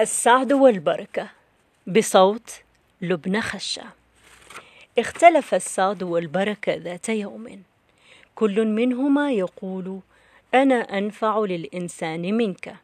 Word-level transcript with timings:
السعد 0.00 0.52
والبركة 0.52 1.30
بصوت 1.86 2.62
لبنى 3.00 3.40
خشة. 3.40 3.82
اختلف 4.98 5.54
السعد 5.54 6.02
والبركة 6.02 6.74
ذات 6.74 7.08
يوم. 7.08 7.62
كل 8.34 8.64
منهما 8.64 9.32
يقول 9.32 10.00
أنا 10.54 10.98
أنفع 10.98 11.38
للإنسان 11.38 12.34
منك. 12.34 12.76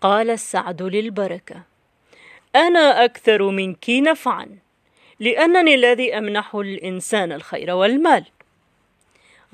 قال 0.00 0.30
السعد 0.30 0.82
للبركة 0.82 1.62
أنا 2.56 3.04
أكثر 3.04 3.50
منك 3.50 3.90
نفعا 3.90 4.58
لأنني 5.20 5.74
الذي 5.74 6.18
أمنح 6.18 6.54
الإنسان 6.54 7.32
الخير 7.32 7.70
والمال. 7.70 8.24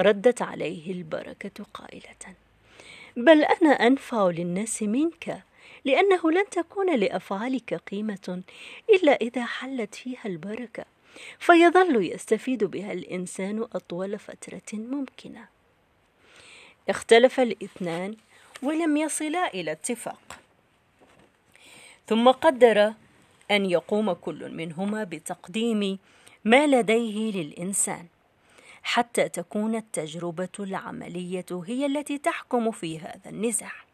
ردت 0.01 0.43
عليه 0.43 0.93
البركة 0.93 1.65
قائلة 1.75 2.35
بل 3.17 3.45
أنا 3.45 3.71
أنفع 3.71 4.29
للناس 4.29 4.83
منك. 4.83 5.48
لأنه 5.85 6.31
لن 6.31 6.45
تكون 6.51 6.97
لأفعالك 6.97 7.75
قيمة 7.75 8.43
إلا 8.91 9.13
إذا 9.13 9.45
حلت 9.45 9.95
فيها 9.95 10.25
البركة 10.25 10.85
فيظل 11.39 12.13
يستفيد 12.13 12.65
بها 12.65 12.93
الإنسان 12.93 13.63
أطول 13.73 14.19
فترة 14.19 14.79
ممكنة. 14.79 15.49
اختلف 16.89 17.41
الاثنان 17.41 18.17
ولم 18.63 18.97
يصلا 18.97 19.55
إلى 19.55 19.73
اتفاق. 19.73 20.39
ثم 22.07 22.31
قدر 22.31 22.93
أن 23.51 23.71
يقوم 23.71 24.13
كل 24.13 24.55
منهما 24.55 25.05
بتقديم 25.05 25.99
ما 26.45 26.67
لديه 26.67 27.33
للإنسان 27.33 28.07
حتى 28.83 29.29
تكون 29.29 29.77
التجربة 29.77 30.49
العملية 30.61 31.47
هي 31.67 31.87
التي 31.87 32.19
تحكم 32.19 32.71
في 32.71 32.99
هذا 32.99 33.31
النزاع. 33.31 33.88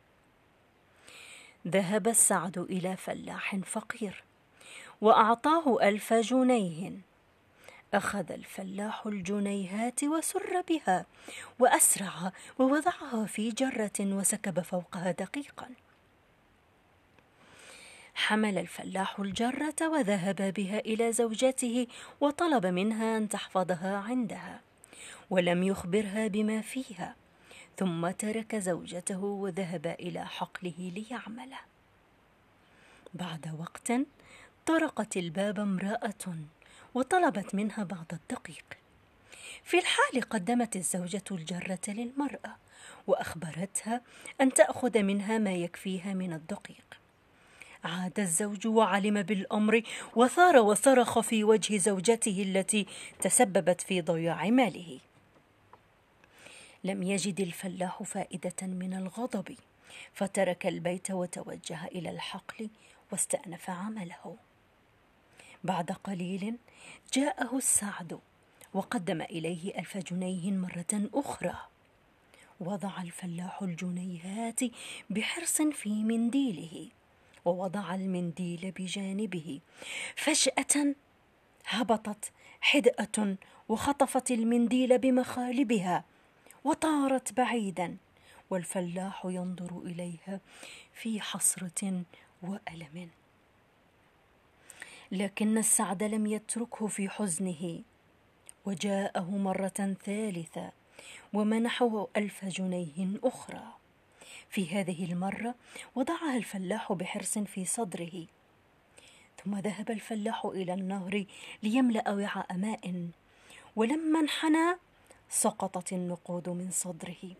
ذهب 1.68 2.08
السعد 2.08 2.58
إلى 2.58 2.96
فلاح 2.96 3.56
فقير 3.56 4.24
وأعطاه 5.00 5.88
ألف 5.88 6.12
جنيه. 6.12 6.92
أخذ 7.94 8.32
الفلاح 8.32 9.06
الجنيهات 9.06 10.04
وسر 10.04 10.60
بها 10.68 11.06
وأسرع 11.58 12.32
ووضعها 12.58 13.26
في 13.26 13.50
جرة 13.50 14.00
وسكب 14.00 14.60
فوقها 14.60 15.10
دقيقا. 15.10 15.70
حمل 18.14 18.58
الفلاح 18.58 19.20
الجرة 19.20 19.88
وذهب 19.88 20.54
بها 20.56 20.78
إلى 20.78 21.12
زوجته 21.12 21.86
وطلب 22.20 22.66
منها 22.66 23.16
أن 23.16 23.28
تحفظها 23.28 23.96
عندها 23.96 24.60
ولم 25.30 25.62
يخبرها 25.62 26.26
بما 26.26 26.60
فيها. 26.60 27.14
ثم 27.76 28.10
ترك 28.10 28.56
زوجته 28.56 29.24
وذهب 29.24 29.86
إلى 29.86 30.26
حقله 30.26 30.92
ليعمله. 30.94 31.58
بعد 33.14 33.56
وقت 33.58 33.92
طرقت 34.66 35.16
الباب 35.16 35.60
امرأة 35.60 36.36
وطلبت 36.94 37.54
منها 37.54 37.84
بعض 37.84 38.06
الدقيق. 38.12 38.64
في 39.64 39.78
الحال 39.78 40.28
قدمت 40.30 40.76
الزوجة 40.76 41.24
الجرة 41.30 41.80
للمرأة 41.88 42.56
وأخبرتها 43.06 44.00
أن 44.40 44.52
تأخذ 44.52 45.02
منها 45.02 45.38
ما 45.38 45.52
يكفيها 45.52 46.14
من 46.14 46.32
الدقيق. 46.32 46.84
عاد 47.84 48.20
الزوج 48.20 48.66
وعلم 48.66 49.22
بالأمر 49.22 49.82
وثار 50.16 50.56
وصرخ 50.56 51.20
في 51.20 51.44
وجه 51.44 51.76
زوجته 51.76 52.42
التي 52.42 52.86
تسببت 53.20 53.80
في 53.80 54.00
ضياع 54.00 54.50
ماله. 54.50 54.98
لم 56.84 57.02
يجد 57.02 57.40
الفلاح 57.40 58.02
فائدة 58.02 58.62
من 58.62 58.94
الغضب 58.94 59.56
فترك 60.12 60.66
البيت 60.66 61.10
وتوجه 61.10 61.84
إلى 61.84 62.10
الحقل 62.10 62.68
واستأنف 63.12 63.70
عمله. 63.70 64.36
بعد 65.64 65.92
قليل 65.92 66.56
جاءه 67.12 67.56
السعد 67.56 68.20
وقدم 68.74 69.20
إليه 69.20 69.78
ألف 69.78 69.96
جنيه 69.96 70.52
مرة 70.52 71.08
أخرى. 71.14 71.56
وضع 72.60 73.02
الفلاح 73.02 73.62
الجنيهات 73.62 74.60
بحرص 75.10 75.62
في 75.62 76.04
منديله 76.04 76.88
ووضع 77.44 77.94
المنديل 77.94 78.72
بجانبه 78.76 79.60
فجأة 80.16 80.94
هبطت 81.66 82.32
حدأة 82.60 83.36
وخطفت 83.68 84.30
المنديل 84.30 84.98
بمخالبها. 84.98 86.04
وطارت 86.64 87.32
بعيدا 87.32 87.96
والفلاح 88.50 89.24
ينظر 89.24 89.78
إليها 89.84 90.40
في 90.92 91.20
حسرة 91.20 92.02
وألم. 92.42 93.10
لكن 95.12 95.58
السعد 95.58 96.02
لم 96.02 96.26
يتركه 96.26 96.86
في 96.86 97.08
حزنه 97.08 97.82
وجاءه 98.64 99.30
مرة 99.30 99.96
ثالثة 100.04 100.72
ومنحه 101.32 102.06
ألف 102.16 102.44
جنيه 102.44 103.18
أخرى. 103.24 103.74
في 104.54 104.68
هذه 104.68 105.04
المرة 105.12 105.54
وضعها 105.94 106.36
الفلاح 106.36 106.92
بحرص 106.92 107.38
في 107.38 107.64
صدره 107.64 108.26
ثم 109.44 109.58
ذهب 109.58 109.90
الفلاح 109.90 110.44
إلى 110.44 110.74
النهر 110.74 111.24
ليملأ 111.62 112.10
وعاء 112.10 112.56
ماء 112.56 113.08
ولما 113.76 114.20
انحنى 114.20 114.76
سقطت 115.34 115.92
النقود 115.92 116.48
من 116.48 116.70
صدره. 116.70 117.36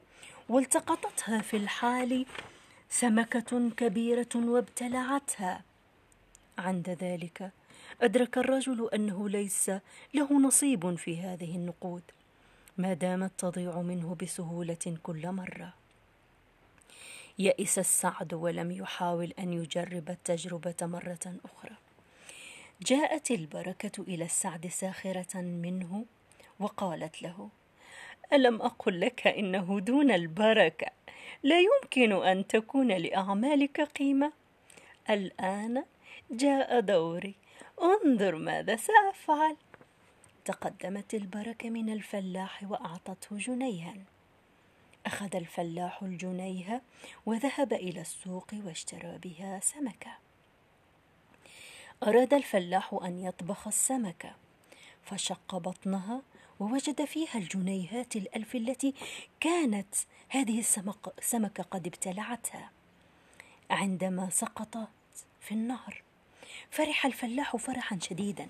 والتقطتها 0.48 1.38
في 1.42 1.56
الحال 1.56 2.26
سمكة 2.88 3.70
كبيرة 3.70 4.28
وابتلعتها. 4.34 5.62
عند 6.58 6.90
ذلك 6.90 7.50
أدرك 8.02 8.38
الرجل 8.38 8.88
أنه 8.94 9.28
ليس 9.28 9.70
له 10.14 10.40
نصيب 10.40 10.94
في 10.94 11.20
هذه 11.20 11.56
النقود 11.56 12.02
ما 12.78 12.94
دامت 12.94 13.32
تضيع 13.38 13.80
منه 13.80 14.16
بسهولة 14.22 14.98
كل 15.02 15.32
مرة. 15.32 15.74
يئس 17.38 17.78
السعد 17.78 18.34
ولم 18.34 18.70
يحاول 18.70 19.34
أن 19.38 19.52
يجرب 19.52 20.10
التجربة 20.10 20.76
مرة 20.82 21.34
أخرى. 21.44 21.76
جاءت 22.82 23.30
البركة 23.30 24.02
إلى 24.02 24.24
السعد 24.24 24.66
ساخرة 24.66 25.40
منه 25.40 26.04
وقالت 26.60 27.22
له 27.22 27.48
ألم 28.34 28.62
أقل 28.62 29.00
لك 29.00 29.26
إنه 29.26 29.80
دون 29.80 30.10
البركة؟ 30.10 30.86
لا 31.42 31.60
يمكن 31.60 32.12
أن 32.12 32.46
تكون 32.46 32.88
لأعمالك 32.92 33.80
قيمة. 33.80 34.32
الآن 35.10 35.84
جاء 36.30 36.80
دوري. 36.80 37.34
انظر 37.82 38.34
ماذا 38.34 38.76
سأفعل. 38.76 39.56
تقدمت 40.44 41.14
البركة 41.14 41.70
من 41.70 41.92
الفلاح 41.92 42.64
وأعطته 42.70 43.38
جنيها. 43.38 43.94
أخذ 45.06 45.36
الفلاح 45.36 46.02
الجنيه 46.02 46.82
وذهب 47.26 47.72
إلى 47.72 48.00
السوق 48.00 48.50
واشترى 48.64 49.18
بها 49.18 49.60
سمكة. 49.62 50.18
أراد 52.02 52.34
الفلاح 52.34 52.98
أن 53.04 53.18
يطبخ 53.18 53.66
السمكة. 53.66 54.34
فشق 55.04 55.56
بطنها 55.56 56.22
ووجد 56.60 57.04
فيها 57.04 57.34
الجنيهات 57.34 58.16
الألف 58.16 58.54
التي 58.54 58.94
كانت 59.40 59.94
هذه 60.28 60.58
السمكة 61.18 61.62
قد 61.62 61.86
ابتلعتها. 61.86 62.70
عندما 63.70 64.30
سقطت 64.30 64.88
في 65.40 65.52
النهر 65.52 66.02
فرح 66.70 67.06
الفلاح 67.06 67.56
فرحا 67.56 67.98
شديدا 68.02 68.48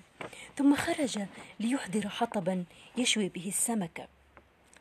ثم 0.56 0.76
خرج 0.76 1.19
ليحضر 1.60 2.09
حطبا 2.09 2.64
يشوي 2.97 3.28
به 3.28 3.48
السمكة. 3.48 4.09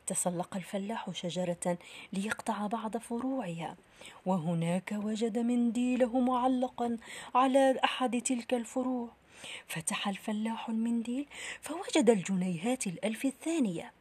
تسلق 0.08 0.56
الفلاح 0.56 1.12
شجرة 1.12 1.78
ليقطع 2.14 2.68
بعض 2.68 2.98
فروعها 2.98 3.76
وهناك 4.26 4.92
وجد 5.04 5.38
منديله 5.38 6.20
معلقا 6.20 6.98
على 7.36 7.80
أحد 7.84 8.22
تلك 8.22 8.54
الفروع. 8.54 9.10
فتح 9.68 10.08
الفلاح 10.08 10.70
المنديل 10.70 11.26
فوجد 11.62 12.10
الجنيهات 12.10 12.88
الألف 12.88 13.26
الثانية. 13.26 13.92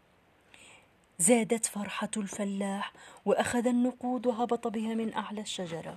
زادت 1.19 1.67
فرحة 1.67 2.11
الفلاح 2.17 2.93
وأخذ 3.25 3.67
النقود 3.67 4.27
وهبط 4.27 4.69
بها 4.69 4.95
من 4.95 5.15
أعلى 5.15 5.41
الشجرة. 5.41 5.97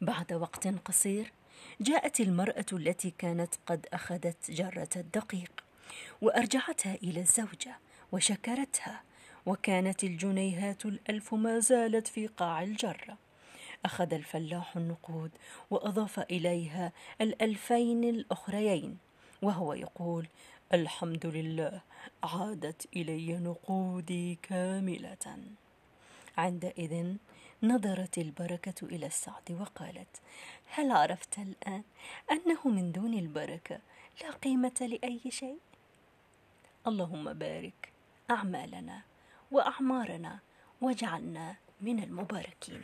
بعد 0.00 0.32
وقت 0.32 0.68
قصير 0.68 1.32
جاءت 1.80 2.20
المرأة 2.20 2.66
التي 2.72 3.12
كانت 3.18 3.54
قد 3.66 3.86
أخذت 3.92 4.50
جرة 4.50 4.88
الدقيق 4.96 5.64
وأرجعتها 6.20 6.94
إلى 6.94 7.20
الزوجة 7.20 7.78
وشكرتها 8.12 9.02
وكانت 9.46 10.04
الجنيهات 10.04 10.86
الألف 10.86 11.34
ما 11.34 11.58
زالت 11.58 12.08
في 12.08 12.26
قاع 12.26 12.62
الجرة. 12.62 13.18
أخذ 13.84 14.14
الفلاح 14.14 14.76
النقود 14.76 15.30
وأضاف 15.70 16.18
إليها 16.18 16.92
الألفين 17.20 18.04
الأخريين 18.04 18.98
وهو 19.42 19.72
يقول 19.72 20.26
الحمد 20.72 21.26
لله 21.26 21.80
عادت 22.22 22.86
إلي 22.96 23.38
نقودي 23.38 24.38
كاملة. 24.42 25.38
عندئذ 26.38 27.16
نظرت 27.62 28.18
البركة 28.18 28.86
إلى 28.86 29.06
السعد 29.06 29.52
وقالت 29.60 30.20
هل 30.74 30.90
عرفت 30.90 31.38
الآن 31.38 31.82
أنه 32.30 32.68
من 32.68 32.92
دون 32.92 33.14
البركة 33.14 33.78
لا 34.22 34.30
قيمة 34.30 34.72
لأي 34.80 35.20
شيء؟ 35.28 35.58
اللهم 36.86 37.32
بارك 37.32 37.92
أعمالنا 38.30 39.02
وأعمارنا 39.50 40.38
واجعلنا 40.80 41.56
من 41.80 42.02
المباركين. 42.02 42.80